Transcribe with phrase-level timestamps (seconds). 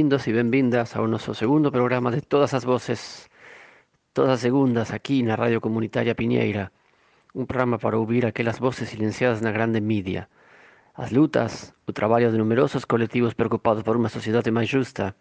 [0.00, 3.28] bem-vindos e bem-vindas ao nosso segundo programa de Todas as Vozes,
[4.14, 6.72] todas as segundas aqui na Rádio Comunitária Pinheira,
[7.34, 10.26] um programa para ouvir aquelas vozes silenciadas na grande mídia,
[10.94, 15.14] as lutas, o trabalho de numerosos coletivos preocupados por uma sociedade mais justa.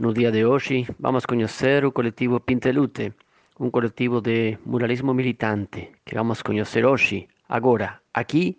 [0.00, 3.14] No dia de hoje, vamos conhecer o coletivo Pintelute,
[3.60, 8.58] um coletivo de muralismo militante que vamos conhecer hoje, agora, aqui,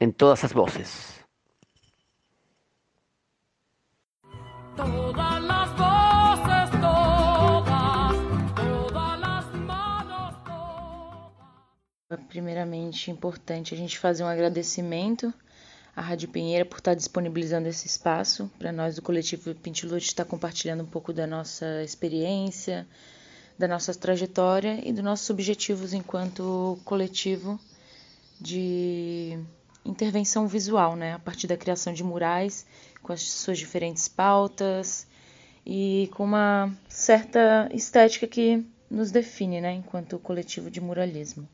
[0.00, 1.15] em Todas as Vozes.
[12.86, 15.34] Primeiramente, importante a gente fazer um agradecimento
[15.94, 18.48] à Rádio Pinheira por estar disponibilizando esse espaço.
[18.58, 22.86] Para nós do coletivo Pintilute estar compartilhando um pouco da nossa experiência,
[23.58, 27.58] da nossa trajetória e dos nossos objetivos enquanto coletivo
[28.40, 29.36] de
[29.84, 32.66] intervenção visual, né, a partir da criação de murais
[33.02, 35.08] com as suas diferentes pautas
[35.64, 41.48] e com uma certa estética que nos define, né, enquanto coletivo de muralismo.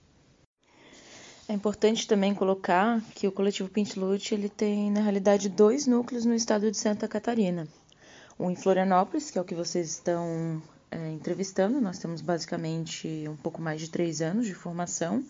[1.52, 6.34] É importante também colocar que o coletivo Pintlute ele tem na realidade dois núcleos no
[6.34, 7.68] estado de Santa Catarina.
[8.40, 11.78] Um em Florianópolis, que é o que vocês estão é, entrevistando.
[11.78, 15.22] Nós temos basicamente um pouco mais de três anos de formação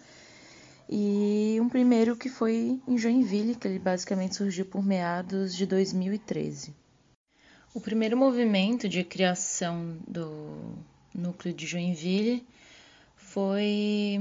[0.88, 6.72] e um primeiro que foi em Joinville, que ele basicamente surgiu por meados de 2013.
[7.74, 10.78] O primeiro movimento de criação do
[11.12, 12.46] núcleo de Joinville
[13.16, 14.20] foi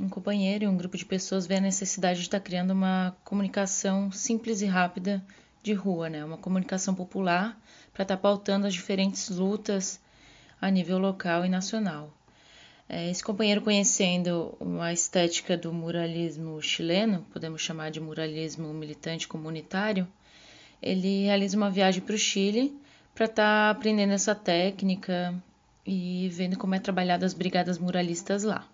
[0.00, 4.10] um companheiro e um grupo de pessoas ver a necessidade de estar criando uma comunicação
[4.12, 5.24] simples e rápida
[5.62, 6.24] de rua, né?
[6.24, 7.58] Uma comunicação popular
[7.92, 10.00] para estar pautando as diferentes lutas
[10.60, 12.12] a nível local e nacional.
[12.88, 20.08] É, esse companheiro conhecendo a estética do muralismo chileno, podemos chamar de muralismo militante comunitário,
[20.80, 22.74] ele realiza uma viagem para o Chile
[23.14, 25.34] para estar tá aprendendo essa técnica
[25.84, 28.66] e vendo como é trabalhado as brigadas muralistas lá.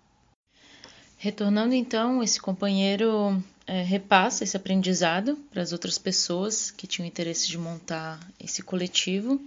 [1.25, 7.49] Retornando então, esse companheiro é, repassa esse aprendizado para as outras pessoas que tinham interesse
[7.49, 9.41] de montar esse coletivo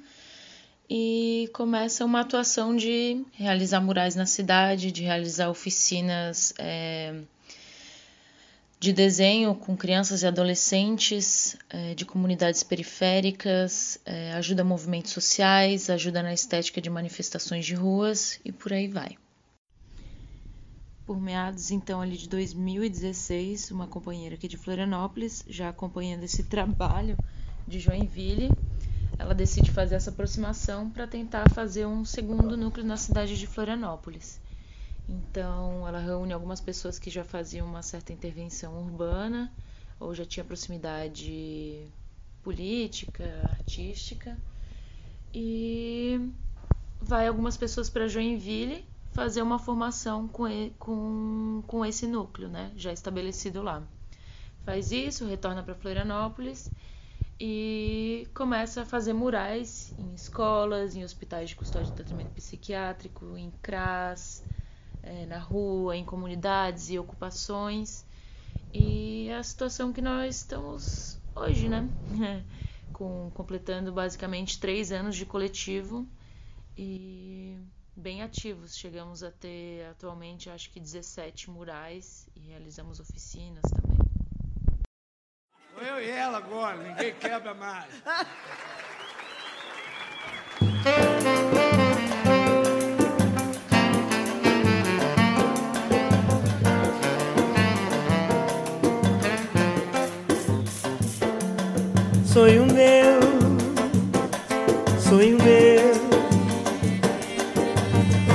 [0.90, 7.14] e começa uma atuação de realizar murais na cidade, de realizar oficinas é,
[8.80, 16.24] de desenho com crianças e adolescentes é, de comunidades periféricas, é, ajuda movimentos sociais, ajuda
[16.24, 19.16] na estética de manifestações de ruas e por aí vai.
[21.08, 27.18] Por meados então ali de 2016, uma companheira aqui de Florianópolis, já acompanhando esse trabalho
[27.68, 28.54] de Joinville,
[29.18, 34.42] ela decide fazer essa aproximação para tentar fazer um segundo núcleo na cidade de Florianópolis.
[35.08, 39.52] Então, ela reúne algumas pessoas que já faziam uma certa intervenção urbana
[40.00, 41.90] ou já tinha proximidade
[42.44, 44.38] política, artística,
[45.34, 46.20] e
[47.00, 48.86] vai algumas pessoas para Joinville
[49.18, 50.46] fazer uma formação com,
[50.78, 53.82] com, com esse núcleo, né, já estabelecido lá.
[54.64, 56.72] Faz isso, retorna para Florianópolis
[57.40, 63.50] e começa a fazer murais em escolas, em hospitais de custódia de tratamento psiquiátrico, em
[63.60, 64.44] CRAS,
[65.02, 68.06] é, na rua, em comunidades e ocupações.
[68.72, 71.90] E é a situação que nós estamos hoje, né?
[72.94, 76.08] Com, completando basicamente três anos de coletivo
[76.78, 77.58] e
[77.98, 78.78] bem ativos.
[78.78, 83.98] Chegamos a ter atualmente acho que 17 murais e realizamos oficinas também.
[85.80, 87.92] Eu e ela agora, ninguém quebra mais.
[102.26, 103.20] Sonho meu,
[105.00, 105.87] sonho meu.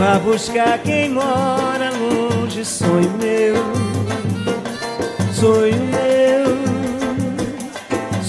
[0.03, 3.55] Vá buscar quem mora longe, sonho meu,
[5.33, 6.03] sonho meu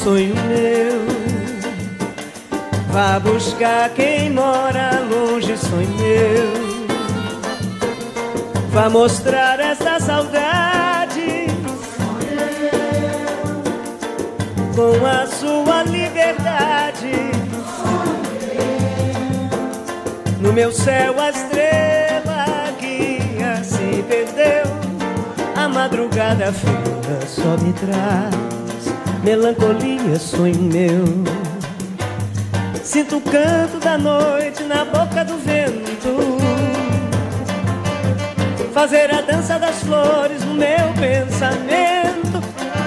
[0.03, 1.01] sonho meu.
[2.91, 6.53] Vá buscar quem mora longe, sonho meu.
[8.69, 11.47] Vá mostrar essa saudade
[14.75, 16.92] com a sua liberdade.
[20.53, 22.45] Meu céu a estrela
[22.79, 24.65] guia se perdeu.
[25.55, 31.05] A madrugada fria só me traz melancolia, sonho meu.
[32.83, 36.37] Sinto o canto da noite na boca do vento.
[38.73, 42.43] Fazer a dança das flores no meu pensamento.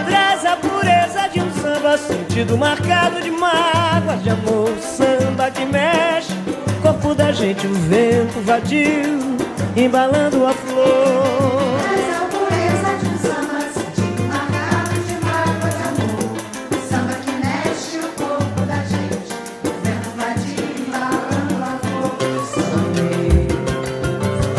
[0.07, 6.16] Traz a pureza de um samba sentido marcado de mágoas de amor, samba de um
[7.07, 9.21] corpo da gente, o vento vadio
[9.77, 11.77] embalando a flor.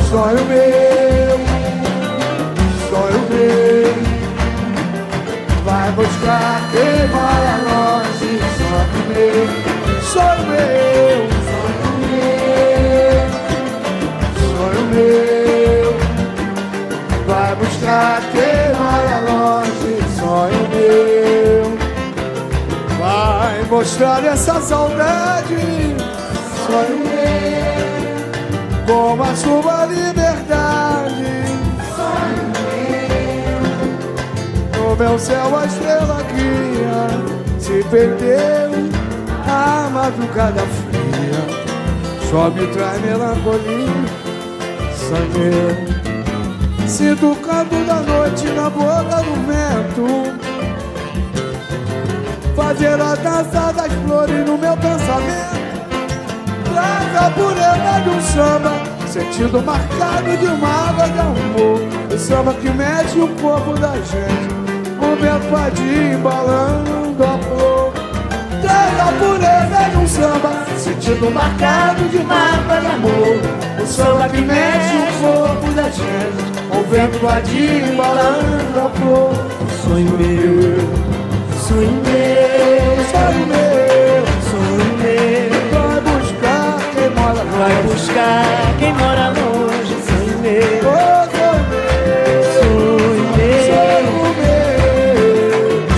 [0.09, 1.37] Sonho meu,
[2.89, 3.93] sonho meu.
[5.65, 8.39] Vai buscar quem mora longe.
[8.57, 9.47] Sonho meu,
[10.01, 10.86] sonho meu,
[23.87, 25.55] mostrar essa saudade.
[26.65, 31.25] Sonho meu como a sua liberdade.
[34.77, 37.07] No meu céu a estrela guia
[37.59, 38.71] se perdeu
[39.47, 41.47] a madrugada fria.
[42.29, 43.87] Só me traz melancolia,
[44.97, 45.97] sangue.
[46.85, 50.46] Sinto o canto da noite na boca do vento.
[52.77, 55.57] Fazer a dança das flores no meu pensamento.
[56.71, 58.73] Traz a pureza de um samba
[59.07, 61.79] Sentido marcado de uma água de amor.
[62.13, 64.53] O samba que mexe o corpo da gente
[65.01, 67.93] O vento vadio embalando a flor.
[68.61, 73.81] Traz a pureza de um samba Sentido marcado de uma água de amor.
[73.81, 79.33] O samba que mexe o corpo da gente O vento vadio embalando a flor.
[79.83, 81.26] Sonho meu,
[81.67, 85.49] sonho meu, Sonho meu, sonho meu.
[85.71, 88.45] vai buscar quem mora Vai longe buscar
[88.79, 93.61] quem mora longe, sonho meu, Oh, sonho meu, sonho meu,
[94.07, 95.19] sonho meu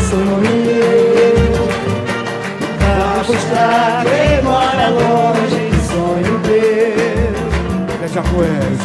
[0.10, 1.68] sonho meu.
[2.80, 5.62] Vai buscar quem mora longe,
[5.92, 7.98] sonho meu.
[8.00, 8.78] Deixa com ele.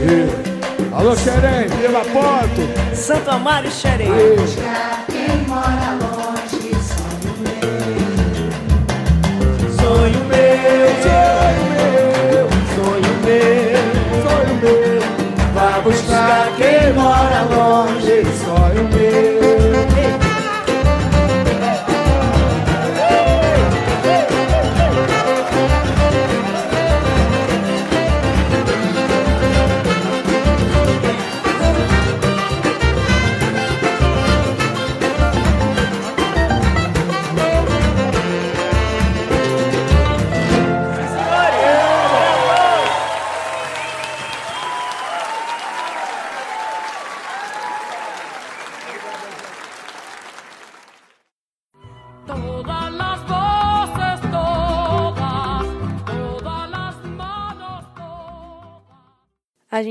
[0.00, 2.87] E- Alô, Xerém, Viva Porto.
[2.98, 4.08] Santo Amaro e Xerém.
[4.36, 7.32] Buscar quem mora longe, sonho
[9.80, 10.88] Sonho meu,
[12.74, 15.00] sonho meu, Sonho meu,
[15.54, 18.24] vai buscar quem mora longe.
[18.44, 19.27] Sonho meu.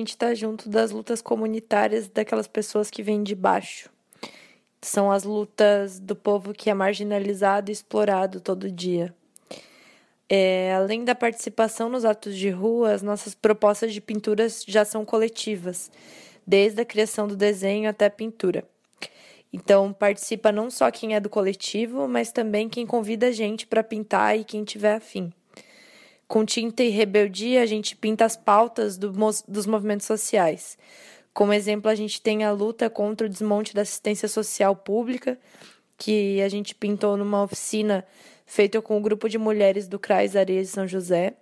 [0.07, 3.89] Gente tá junto das lutas comunitárias daquelas pessoas que vêm de baixo.
[4.81, 9.13] São as lutas do povo que é marginalizado e explorado todo dia.
[10.29, 15.03] É, além da participação nos atos de rua, as nossas propostas de pinturas já são
[15.03, 15.91] coletivas,
[16.45, 18.63] desde a criação do desenho até a pintura.
[19.51, 23.83] Então, participa não só quem é do coletivo, mas também quem convida a gente para
[23.83, 25.33] pintar e quem tiver afim.
[26.27, 29.13] Com tinta e rebeldia, a gente pinta as pautas do
[29.47, 30.77] dos movimentos sociais.
[31.33, 35.39] Como exemplo, a gente tem a luta contra o desmonte da assistência social pública,
[35.97, 38.03] que a gente pintou numa oficina
[38.45, 41.35] feita com o grupo de mulheres do CRAS Areias de São José.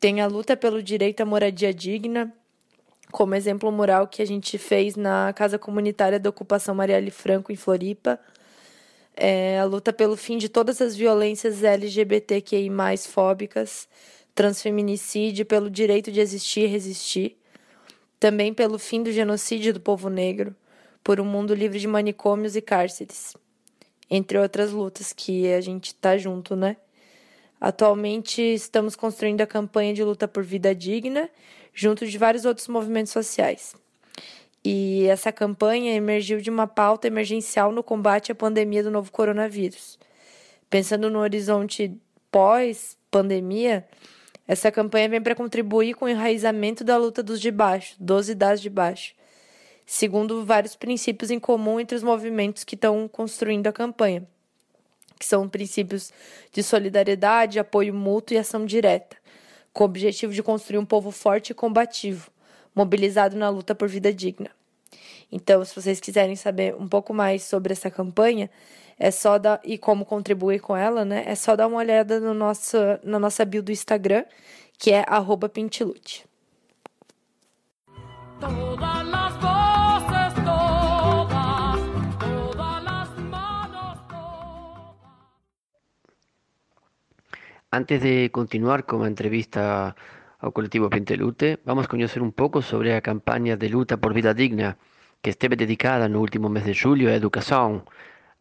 [0.00, 2.32] Tem a luta pelo direito à moradia digna,
[3.12, 7.52] como exemplo o mural que a gente fez na Casa Comunitária da Ocupação Marielle Franco,
[7.52, 8.18] em Floripa.
[9.16, 12.68] É a luta pelo fim de todas as violências LGBTQI+,
[13.08, 13.88] fóbicas,
[14.34, 17.38] transfeminicídio, pelo direito de existir e resistir.
[18.18, 20.54] Também pelo fim do genocídio do povo negro,
[21.02, 23.36] por um mundo livre de manicômios e cárceres.
[24.10, 26.76] Entre outras lutas que a gente tá junto, né?
[27.60, 31.30] Atualmente estamos construindo a campanha de luta por vida digna,
[31.72, 33.74] junto de vários outros movimentos sociais.
[34.64, 39.98] E essa campanha emergiu de uma pauta emergencial no combate à pandemia do novo coronavírus.
[40.70, 41.94] Pensando no horizonte
[42.32, 43.86] pós-pandemia,
[44.48, 48.34] essa campanha vem para contribuir com o enraizamento da luta dos de baixo, dos e
[48.34, 49.14] das de baixo,
[49.84, 54.26] segundo vários princípios em comum entre os movimentos que estão construindo a campanha,
[55.18, 56.10] que são princípios
[56.52, 59.16] de solidariedade, apoio mútuo e ação direta,
[59.72, 62.30] com o objetivo de construir um povo forte e combativo,
[62.74, 64.50] mobilizado na luta por vida digna.
[65.30, 68.50] Então, se vocês quiserem saber um pouco mais sobre essa campanha,
[68.98, 71.24] é só dar e como contribuir com ela, né?
[71.26, 74.24] É só dar uma olhada no nosso, na nossa bio do Instagram,
[74.78, 75.04] que é
[75.52, 76.24] @pintilute.
[87.72, 89.96] Antes de continuar com a entrevista
[90.40, 94.76] ao coletivo Pintelute, vamos conhecer um pouco sobre a campanha de luta por vida digna
[95.22, 97.84] que esteve dedicada no último mês de julho à educação.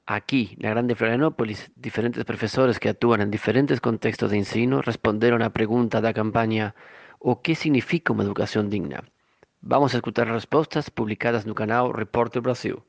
[0.05, 5.49] Aqui, na Grande Florianópolis, diferentes professores que atuam em diferentes contextos de ensino responderam à
[5.49, 6.75] pergunta da campanha
[7.19, 8.99] O que significa uma educação digna?
[9.61, 12.83] Vamos a escutar as respostas publicadas no canal Repórter Brasil.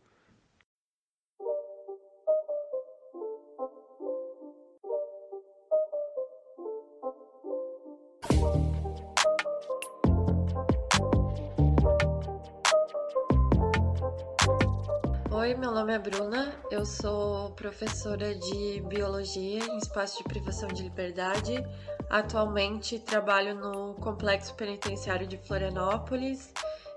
[15.95, 21.65] Nome é Bruna, eu sou professora de Biologia em Espaço de Privação de Liberdade.
[22.11, 26.53] Atualmente trabalho no Complexo Penitenciário de Florianópolis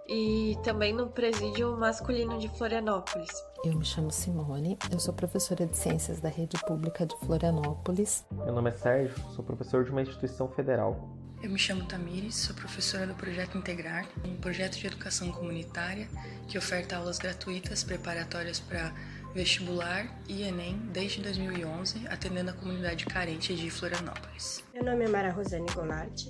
[0.08, 3.30] e também no Presídio Masculino de Florianópolis.
[3.64, 8.26] Eu me chamo Simone, eu sou professora de Ciências da Rede Pública de Florianópolis.
[8.32, 11.17] Meu nome é Sérgio, sou professor de uma instituição federal.
[11.42, 16.08] Eu me chamo Tamires, sou professora do Projeto Integrar, um projeto de educação comunitária
[16.48, 18.92] que oferta aulas gratuitas preparatórias para
[19.36, 24.64] vestibular e Enem desde 2011, atendendo a comunidade carente de Florianópolis.
[24.74, 26.26] Meu nome é Mara Rosane Goulart,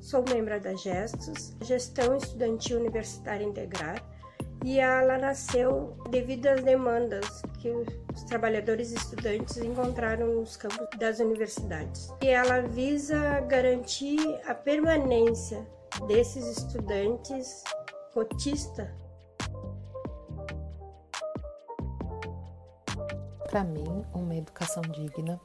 [0.00, 4.00] sou membro da Gestos, Gestão Estudantil Universitária Integrar,
[4.64, 7.68] e ela nasceu devido às demandas que
[8.14, 12.12] os trabalhadores estudantes encontraram nos campos das universidades.
[12.22, 15.66] E ela visa garantir a permanência
[16.06, 17.64] desses estudantes
[18.12, 18.88] cotistas
[23.52, 25.38] Para mim, uma educação digna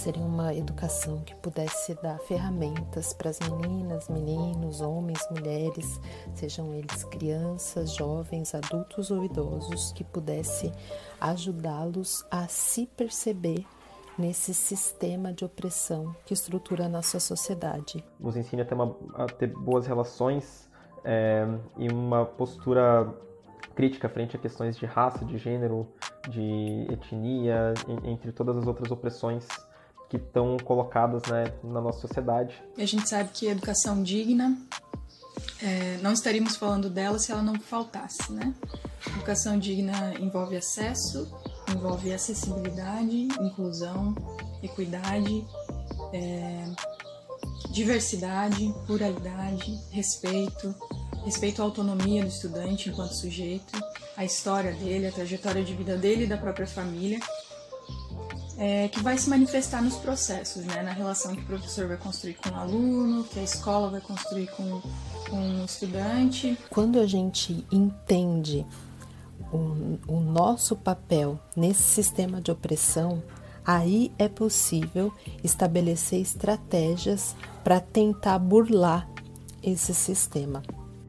[0.00, 6.00] seria uma educação que pudesse dar ferramentas para as meninas, meninos, homens, mulheres,
[6.34, 10.72] sejam eles crianças, jovens, adultos ou idosos, que pudesse
[11.20, 13.66] ajudá-los a se perceber
[14.18, 18.02] nesse sistema de opressão que estrutura a nossa sociedade.
[18.18, 20.70] Nos ensina a ter, uma, a ter boas relações
[21.04, 23.06] é, e uma postura
[23.74, 25.86] crítica frente a questões de raça, de gênero,
[26.30, 29.46] de etnia, entre todas as outras opressões
[30.10, 32.60] que estão colocadas né, na nossa sociedade.
[32.76, 34.58] A gente sabe que educação digna,
[35.62, 38.52] é, não estaríamos falando dela se ela não faltasse, né?
[39.06, 41.32] Educação digna envolve acesso,
[41.70, 44.14] envolve acessibilidade, inclusão,
[44.60, 45.46] equidade,
[46.12, 46.64] é,
[47.70, 50.74] diversidade, pluralidade, respeito,
[51.24, 53.78] respeito à autonomia do estudante enquanto sujeito,
[54.16, 57.20] a história dele, a trajetória de vida dele e da própria família,
[58.60, 60.82] é, que vai se manifestar nos processos, né?
[60.82, 64.48] na relação que o professor vai construir com o aluno, que a escola vai construir
[64.48, 64.82] com,
[65.30, 66.58] com o estudante.
[66.68, 68.66] Quando a gente entende
[69.50, 73.22] o, o nosso papel nesse sistema de opressão,
[73.64, 75.10] aí é possível
[75.42, 79.08] estabelecer estratégias para tentar burlar
[79.62, 80.62] esse sistema.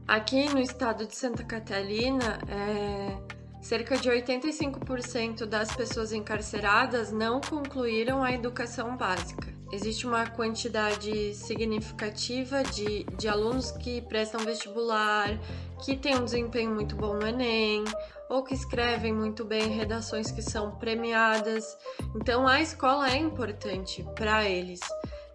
[0.08, 8.24] Aqui no estado de Santa Catarina, é, cerca de 85% das pessoas encarceradas não concluíram
[8.24, 9.52] a educação básica.
[9.72, 15.40] Existe uma quantidade significativa de, de alunos que prestam vestibular,
[15.86, 17.86] que têm um desempenho muito bom no Enem,
[18.30, 21.78] ou que escrevem muito bem redações que são premiadas.
[22.16, 24.82] Então a escola é importante para eles.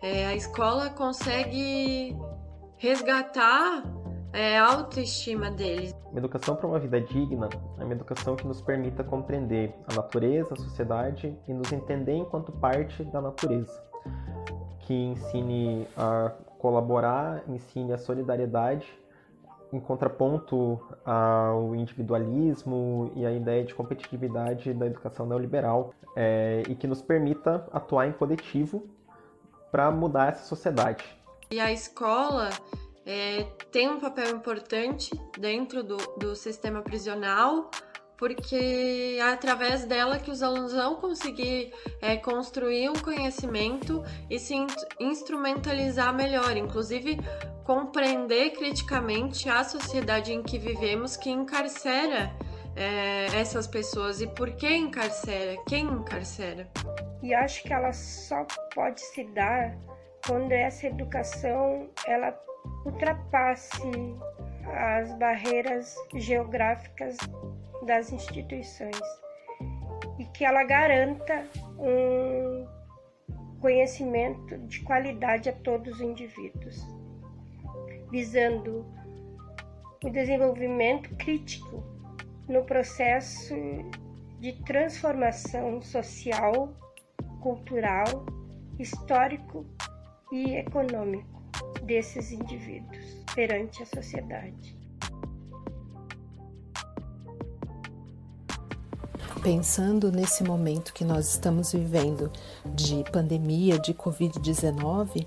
[0.02, 2.14] É, a escola consegue
[2.76, 3.82] resgatar
[4.32, 5.94] é, autoestima deles.
[6.10, 10.54] Uma educação para uma vida digna é uma educação que nos permita compreender a natureza,
[10.54, 13.82] a sociedade e nos entender enquanto parte da natureza.
[14.80, 18.86] Que ensine a colaborar, ensine a solidariedade,
[19.72, 26.86] em contraponto ao individualismo e à ideia de competitividade da educação neoliberal, é, e que
[26.86, 28.86] nos permita atuar em coletivo
[29.70, 31.04] para mudar essa sociedade.
[31.50, 32.50] E a escola
[33.06, 37.70] é, tem um papel importante dentro do, do sistema prisional,
[38.18, 44.54] porque é através dela que os alunos vão conseguir é, construir um conhecimento e se
[44.98, 47.18] instrumentalizar melhor, inclusive
[47.62, 52.32] compreender criticamente a sociedade em que vivemos que encarcera
[52.74, 56.68] é, essas pessoas e por que encarcera, quem encarcera.
[57.22, 59.76] E acho que ela só pode se dar
[60.26, 62.32] quando essa educação ela
[62.84, 64.16] ultrapasse
[64.72, 67.16] as barreiras geográficas
[67.84, 69.00] das instituições
[70.18, 71.44] e que ela garanta
[71.78, 72.66] um
[73.60, 76.86] conhecimento de qualidade a todos os indivíduos,
[78.10, 78.86] visando
[80.04, 81.82] o desenvolvimento crítico
[82.48, 83.54] no processo
[84.38, 86.74] de transformação social,
[87.40, 88.26] cultural,
[88.78, 89.66] histórico
[90.30, 91.35] e econômico
[91.86, 92.98] desses indivíduos
[93.34, 94.76] perante a sociedade.
[99.42, 102.32] Pensando nesse momento que nós estamos vivendo
[102.74, 105.24] de pandemia, de Covid-19,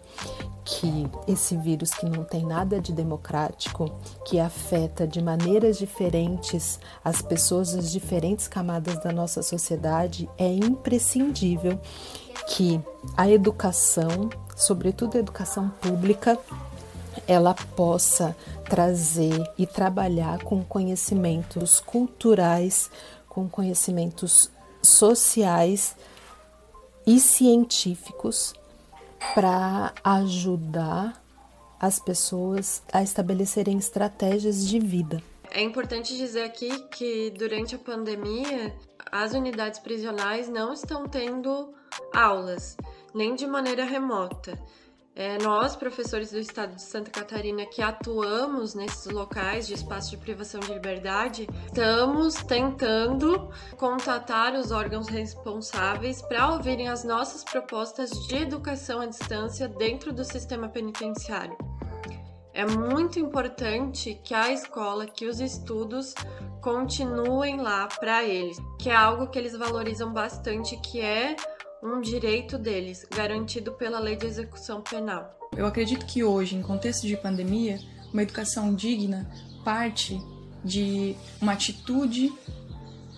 [0.66, 3.90] que esse vírus que não tem nada de democrático,
[4.26, 11.80] que afeta de maneiras diferentes as pessoas das diferentes camadas da nossa sociedade, é imprescindível
[12.48, 12.82] que
[13.16, 16.38] a educação, sobretudo a educação pública,
[17.28, 18.36] ela possa
[18.70, 22.90] trazer e trabalhar com conhecimentos culturais,
[23.28, 24.50] com conhecimentos
[24.82, 25.96] sociais
[27.06, 28.54] e científicos
[29.36, 31.22] para ajudar
[31.80, 35.22] as pessoas a estabelecerem estratégias de vida.
[35.52, 38.76] É importante dizer aqui que durante a pandemia
[39.12, 41.74] as unidades prisionais não estão tendo
[42.14, 42.78] aulas,
[43.14, 44.58] nem de maneira remota.
[45.16, 50.18] É, nós, professores do estado de Santa Catarina, que atuamos nesses locais de espaço de
[50.18, 58.38] privação de liberdade, estamos tentando contatar os órgãos responsáveis para ouvirem as nossas propostas de
[58.38, 61.58] educação à distância dentro do sistema penitenciário.
[62.54, 66.14] É muito importante que a escola, que os estudos
[66.62, 71.36] continuem lá para eles, que é algo que eles valorizam bastante, que é
[71.82, 75.38] um direito deles, garantido pela Lei de Execução Penal.
[75.56, 77.80] Eu acredito que hoje, em contexto de pandemia,
[78.12, 79.30] uma educação digna
[79.64, 80.20] parte
[80.64, 82.34] de uma atitude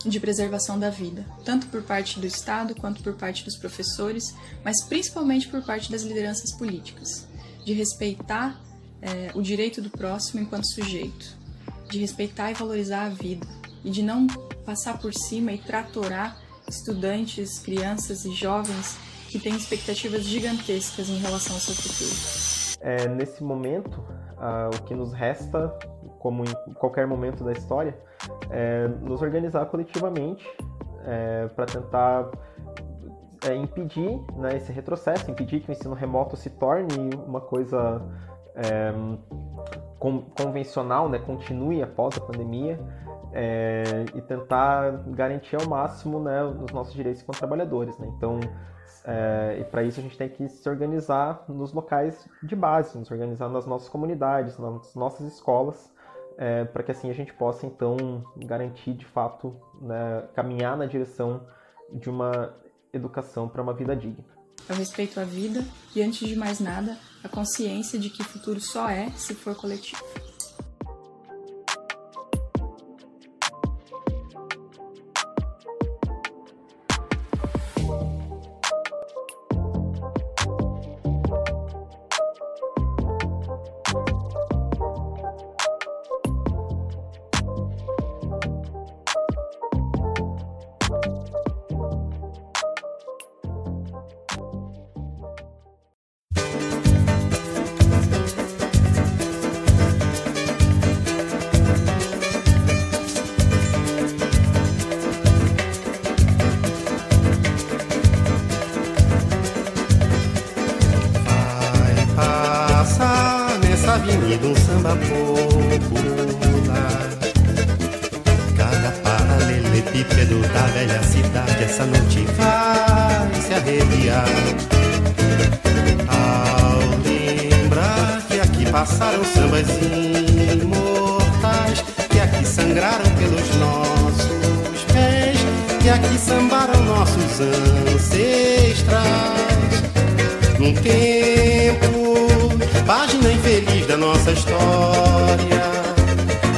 [0.06, 4.84] de preservação da vida, tanto por parte do Estado quanto por parte dos professores, mas
[4.84, 7.28] principalmente por parte das lideranças políticas,
[7.64, 8.60] de respeitar
[9.02, 11.38] é, o direito do próximo enquanto sujeito,
[11.90, 13.48] de respeitar e valorizar a vida
[13.84, 14.28] e de não
[14.66, 16.41] passar por cima e tratorar
[16.76, 18.98] estudantes, crianças e jovens
[19.30, 22.78] que têm expectativas gigantescas em relação ao seu futuro.
[22.82, 24.04] É, nesse momento,
[24.38, 25.70] ah, o que nos resta,
[26.20, 27.98] como em qualquer momento da história,
[28.50, 30.46] é nos organizar coletivamente
[31.06, 32.30] é, para tentar
[33.48, 38.02] é, impedir né, esse retrocesso, impedir que o ensino remoto se torne uma coisa
[38.56, 38.94] é,
[40.36, 42.80] convencional, né, continue após a pandemia
[43.32, 43.84] é,
[44.16, 47.98] e tentar garantir ao máximo né, os nossos direitos como trabalhadores.
[48.00, 48.12] Né?
[48.18, 48.40] Então,
[49.06, 53.12] é, e para isso a gente tem que se organizar nos locais de base, nos
[53.12, 55.94] organizar nas nossas comunidades, nas nossas escolas,
[56.38, 61.46] é, para que assim a gente possa então garantir de fato né, caminhar na direção
[61.92, 62.56] de uma
[62.92, 64.26] educação para uma vida digna.
[64.68, 65.64] O respeito à vida
[65.96, 70.02] e, antes de mais nada, a consciência de que futuro só é se for coletivo.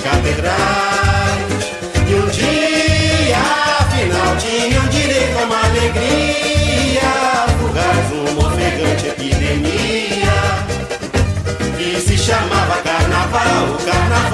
[0.00, 1.72] catedrais.
[2.08, 3.38] E um dia,
[3.80, 7.02] afinal, tinham direito a uma alegria,
[7.58, 10.36] fugaz uma ofegante epidemia,
[11.76, 14.27] que se chamava carnaval, carnaval.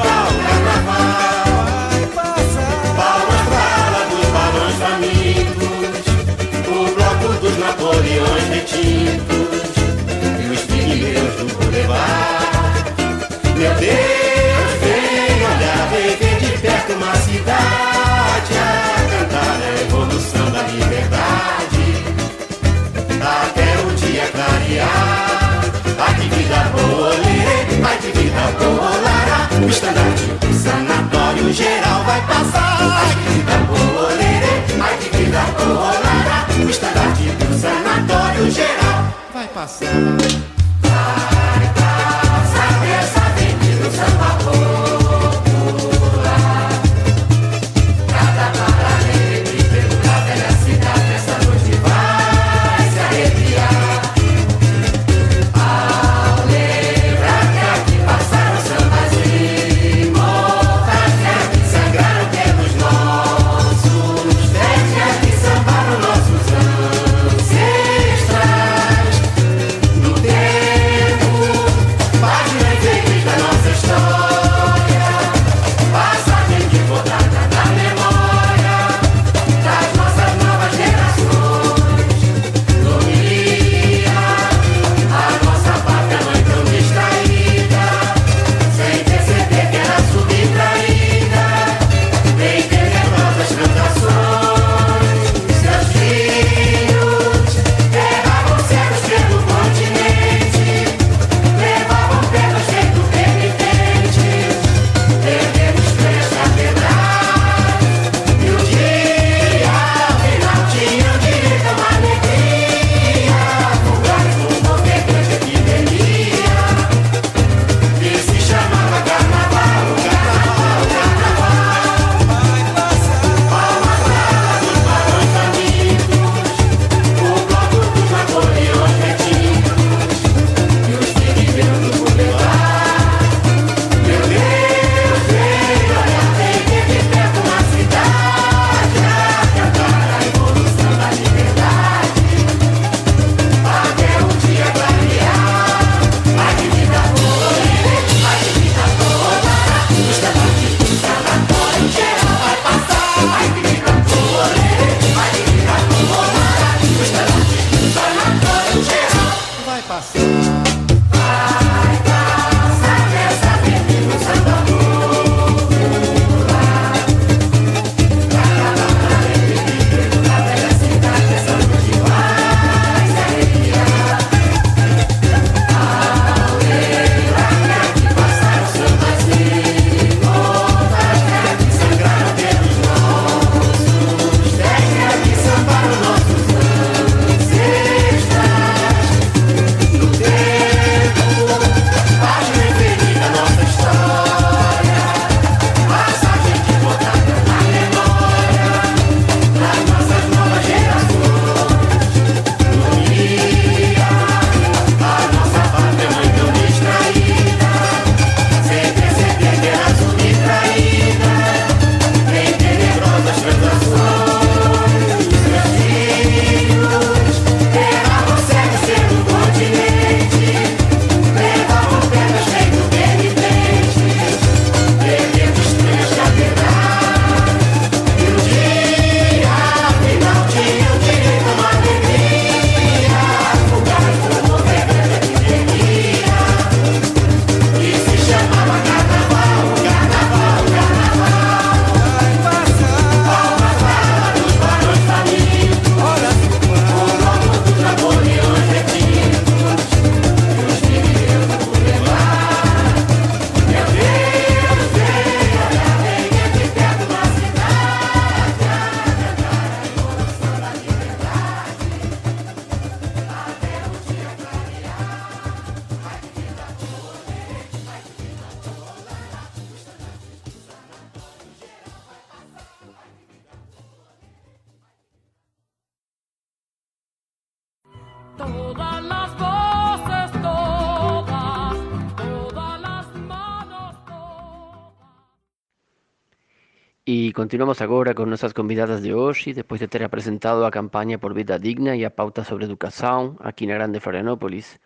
[287.45, 291.59] Continuamos agora com nossas convidadas de hoje, depois de ter apresentado a campanha por Vida
[291.59, 294.81] Digna e a pauta sobre educação aqui na Grande Florianópolis.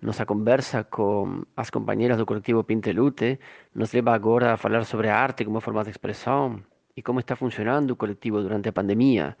[0.00, 3.40] Nossa conversa com as companheiras do coletivo Pintelute
[3.74, 6.62] nos leva agora a falar sobre a arte como forma de expressão
[6.96, 9.36] e como está funcionando o coletivo durante a pandemia.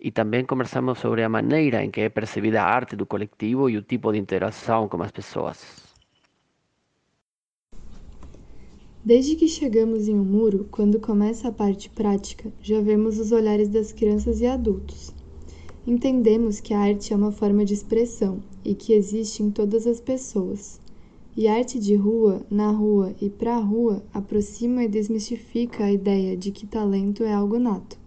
[0.00, 3.76] E também conversamos sobre a maneira em que é percebida a arte do coletivo e
[3.76, 5.91] o tipo de interação com as pessoas.
[9.04, 13.68] Desde que chegamos em um muro, quando começa a parte prática, já vemos os olhares
[13.68, 15.12] das crianças e adultos.
[15.84, 20.00] Entendemos que a arte é uma forma de expressão e que existe em todas as
[20.00, 20.80] pessoas.
[21.36, 26.36] E arte de rua, na rua e para a rua aproxima e desmistifica a ideia
[26.36, 27.98] de que talento é algo nato.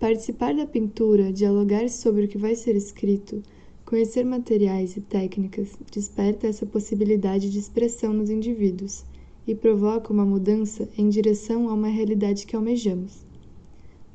[0.00, 3.40] Participar da pintura, dialogar sobre o que vai ser escrito,
[3.84, 9.04] conhecer materiais e técnicas desperta essa possibilidade de expressão nos indivíduos
[9.50, 13.26] e provoca uma mudança em direção a uma realidade que almejamos.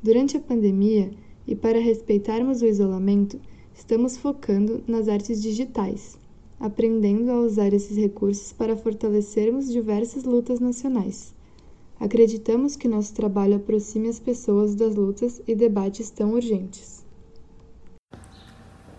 [0.02, 1.10] Durante a pandemia,
[1.46, 3.38] e para respeitarmos o isolamento,
[3.74, 6.18] estamos focando nas artes digitais,
[6.58, 11.34] aprendendo a usar esses recursos para fortalecermos diversas lutas nacionais.
[12.00, 16.95] Acreditamos que nosso trabalho aproxime as pessoas das lutas e debates tão urgentes.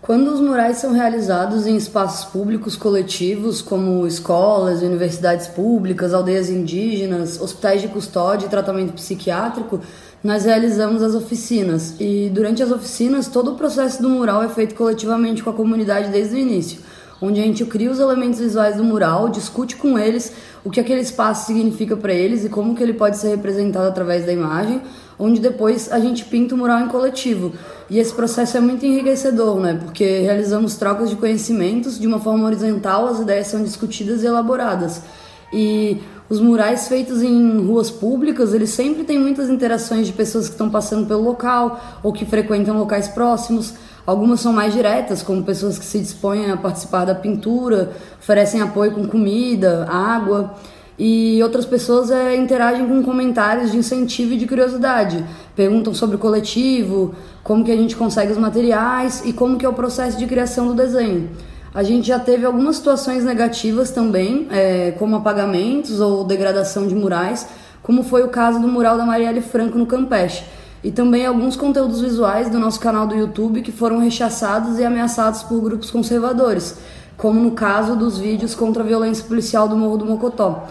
[0.00, 7.40] Quando os murais são realizados em espaços públicos coletivos, como escolas, universidades públicas, aldeias indígenas,
[7.40, 9.80] hospitais de custódia e tratamento psiquiátrico,
[10.22, 11.94] nós realizamos as oficinas.
[12.00, 16.10] E durante as oficinas, todo o processo do mural é feito coletivamente com a comunidade
[16.10, 16.80] desde o início,
[17.20, 20.32] onde a gente cria os elementos visuais do mural, discute com eles
[20.64, 24.24] o que aquele espaço significa para eles e como que ele pode ser representado através
[24.24, 24.80] da imagem,
[25.18, 27.52] onde depois a gente pinta o mural em coletivo.
[27.90, 29.78] E esse processo é muito enriquecedor, né?
[29.82, 35.02] Porque realizamos trocas de conhecimentos de uma forma horizontal, as ideias são discutidas e elaboradas.
[35.52, 40.52] E os murais feitos em ruas públicas, eles sempre têm muitas interações de pessoas que
[40.52, 43.72] estão passando pelo local ou que frequentam locais próximos.
[44.06, 48.92] Algumas são mais diretas, como pessoas que se dispõem a participar da pintura, oferecem apoio
[48.92, 50.54] com comida, água.
[50.98, 55.24] E outras pessoas é, interagem com comentários de incentivo e de curiosidade.
[55.54, 59.68] Perguntam sobre o coletivo, como que a gente consegue os materiais e como que é
[59.68, 61.30] o processo de criação do desenho.
[61.72, 67.46] A gente já teve algumas situações negativas também, é, como apagamentos ou degradação de murais,
[67.82, 70.42] como foi o caso do mural da Marielle Franco no Campeche.
[70.82, 75.44] E também alguns conteúdos visuais do nosso canal do YouTube que foram rechaçados e ameaçados
[75.44, 76.78] por grupos conservadores,
[77.16, 80.66] como no caso dos vídeos contra a violência policial do Morro do Mocotó.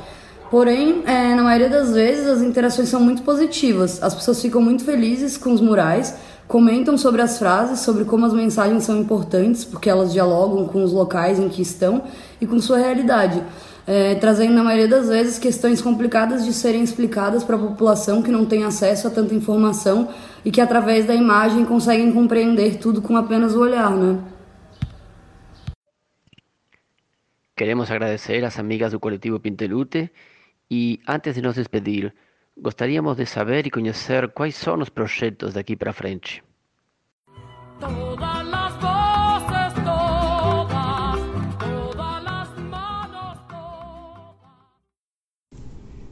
[0.49, 4.85] Porém, é, na maioria das vezes as interações são muito positivas, as pessoas ficam muito
[4.85, 9.89] felizes com os murais, comentam sobre as frases, sobre como as mensagens são importantes, porque
[9.89, 12.03] elas dialogam com os locais em que estão
[12.39, 13.43] e com sua realidade,
[13.85, 18.31] é, trazendo na maioria das vezes questões complicadas de serem explicadas para a população que
[18.31, 20.07] não tem acesso a tanta informação
[20.45, 24.17] e que através da imagem conseguem compreender tudo com apenas o olhar, né?
[27.53, 30.09] Queremos agradecer às amigas do coletivo Pintelute
[30.69, 32.13] e, antes de nos despedir,
[32.57, 36.43] gostaríamos de saber e conhecer quais são os projetos daqui para frente.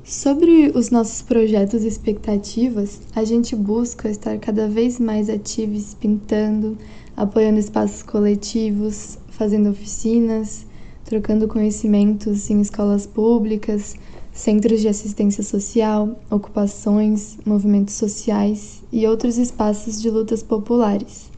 [0.04, 6.78] Sobre os nossos projetos e expectativas, a gente busca estar cada vez mais ativos pintando,
[7.18, 10.66] apoiando espaços coletivos, fazendo oficinas,
[11.06, 13.96] trocando conhecimentos em escolas públicas,
[14.36, 21.32] centros de assistência social, ocupações, movimentos sociais e outros espaços de lutas populares.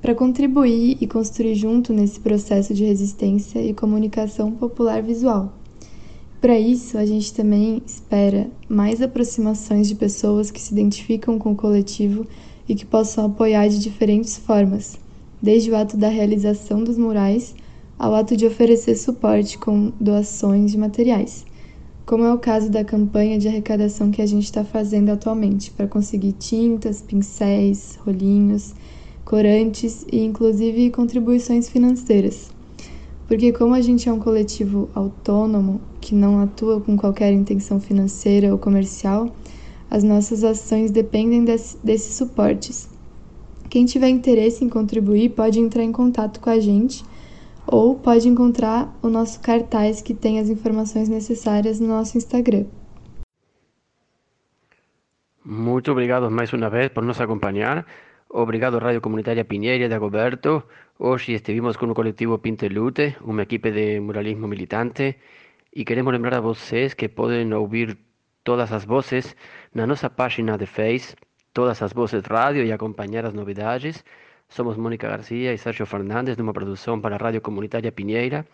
[0.00, 5.52] Para contribuir e construir junto nesse processo de resistência e comunicação popular visual.
[6.40, 11.56] Para isso, a gente também espera mais aproximações de pessoas que se identificam com o
[11.56, 12.24] coletivo
[12.68, 14.96] e que possam apoiar de diferentes formas,
[15.40, 17.54] desde o ato da realização dos murais
[17.98, 21.44] ao ato de oferecer suporte com doações de materiais,
[22.04, 25.86] como é o caso da campanha de arrecadação que a gente está fazendo atualmente para
[25.86, 28.74] conseguir tintas, pincéis, rolinhos,
[29.24, 32.50] corantes e inclusive contribuições financeiras.
[33.28, 38.52] Porque como a gente é um coletivo autônomo que não atua com qualquer intenção financeira
[38.52, 39.34] ou comercial,
[39.88, 42.88] as nossas ações dependem desse, desses suportes.
[43.70, 47.04] Quem tiver interesse em contribuir pode entrar em contato com a gente
[47.66, 52.66] ou pode encontrar o nosso cartaz que tem as informações necessárias no nosso Instagram.
[55.44, 57.86] Muito obrigado mais uma vez por nos acompanhar.
[58.28, 60.62] Obrigado Rádio Comunitária Pinheira de Agoberto.
[60.98, 65.16] Hoje estivemos com o coletivo Pintelute, uma equipe de muralismo militante.
[65.74, 67.98] E queremos lembrar a vocês que podem ouvir
[68.44, 69.36] Todas as Vozes
[69.74, 71.14] na nossa página de Face,
[71.52, 74.04] Todas as Vozes Rádio e acompanhar as novidades.
[74.52, 78.44] Somos Mônica Garcia e Sérgio Fernandes numa produção para a Rádio Comunitária Pinheira.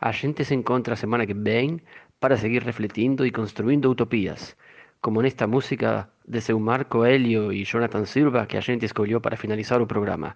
[0.00, 1.82] A gente se encontra semana que vem
[2.18, 4.56] para seguir refletindo e construindo utopias,
[5.02, 9.36] como nesta música de seu Marco Helio e Jonathan Silva que a gente escolheu para
[9.36, 10.34] finalizar o programa.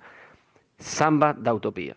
[0.76, 1.96] Samba da Utopia.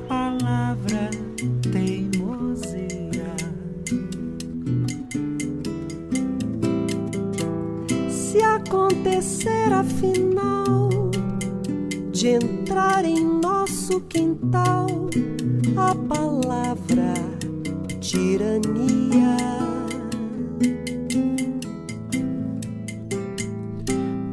[9.21, 10.89] acontecer afinal
[12.11, 14.87] de entrar em nosso quintal
[15.77, 17.13] a palavra
[17.99, 19.37] tirania.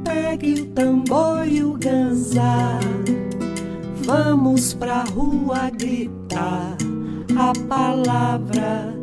[0.05, 2.81] Pegue o tambor e o ganzá,
[4.05, 6.79] vamos pra rua gritar
[7.37, 8.97] a palavra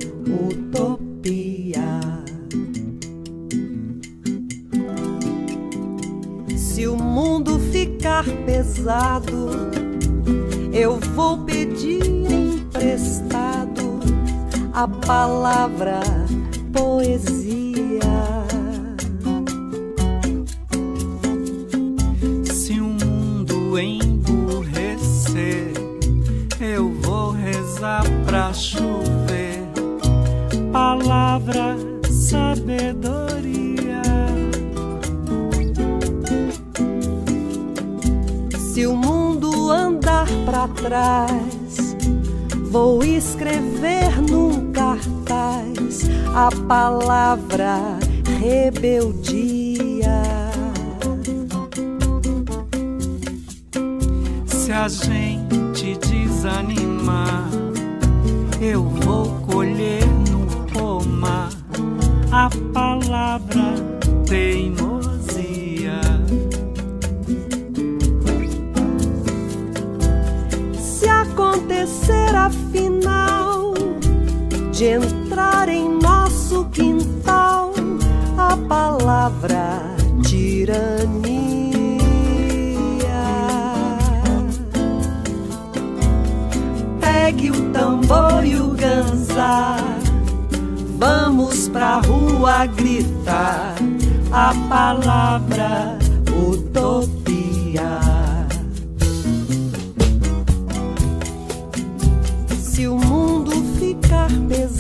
[8.46, 9.50] pesado,
[10.74, 14.00] eu vou pedir emprestado
[14.74, 16.02] a palavra
[16.74, 18.02] poesia.
[22.44, 25.72] Se o mundo emburrecer,
[26.60, 28.95] eu vou rezar pra chover.
[40.86, 41.98] Pra trás,
[42.70, 47.98] vou escrever num cartaz a palavra
[48.40, 50.22] rebeldia.
[54.46, 57.50] Se a gente desanimar,
[58.62, 61.50] eu vou colher no pomar
[62.32, 63.74] a palavra
[64.28, 64.65] teimosia.
[74.76, 77.72] De entrar em nosso quintal
[78.38, 81.06] a palavra tirania.
[87.00, 89.78] Pegue o tambor e o ganzá,
[91.00, 93.76] vamos pra rua gritar
[94.30, 95.98] a palavra
[96.52, 98.05] utopia.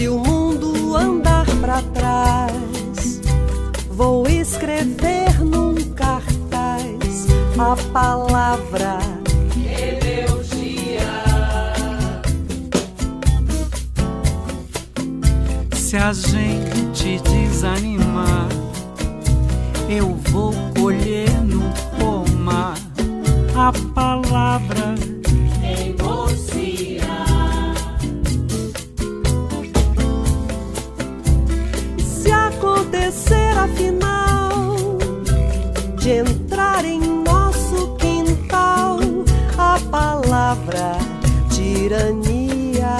[0.00, 3.20] Se o mundo andar pra trás,
[3.90, 7.26] vou escrever num cartaz
[7.58, 8.98] a palavra
[9.54, 11.02] Rebeldia.
[15.74, 18.48] Se a gente desanimar,
[19.86, 22.78] eu vou colher no pomar
[23.54, 24.94] a palavra
[33.10, 34.96] acontecer afinal
[35.98, 39.00] de entrar em nosso quintal
[39.58, 40.96] a palavra
[41.50, 42.96] tirania.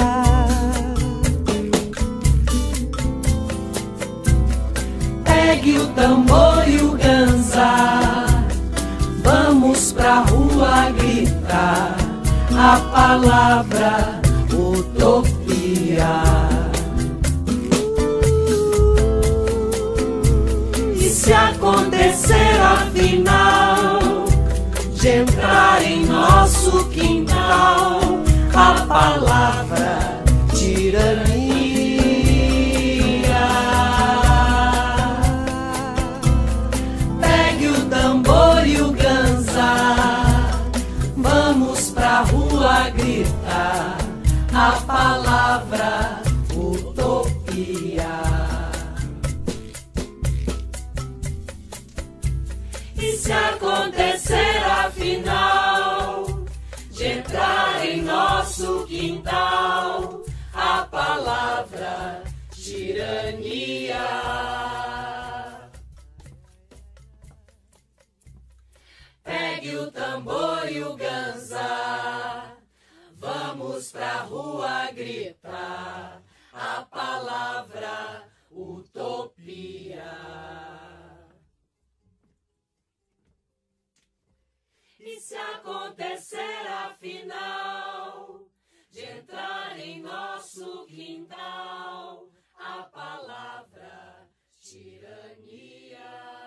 [5.24, 8.26] Pegue o tambor e o ganzá,
[9.22, 11.96] vamos pra rua gritar
[12.58, 14.20] a palavra
[14.52, 16.49] utopia.
[22.60, 23.98] Afinal
[24.94, 28.00] de entrar em nosso quintal
[28.54, 30.22] a palavra
[30.54, 31.20] tirania.
[37.20, 39.96] Pegue o tambor e o ganzá,
[41.16, 43.96] vamos pra rua gritar
[44.52, 46.09] a palavra
[54.00, 56.24] acontecer afinal
[56.90, 60.22] de entrar em nosso quintal
[60.54, 63.98] a palavra tirania.
[69.22, 72.56] Pegue o tambor e o ganzá,
[73.16, 76.22] vamos pra rua gritar
[76.52, 80.69] a palavra utopia.
[85.20, 88.40] se acontecer afinal
[88.90, 94.26] de entrar em nosso quintal a palavra
[94.58, 96.39] tirania.